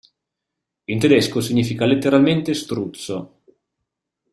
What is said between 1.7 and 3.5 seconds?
letteralmente "struzzo".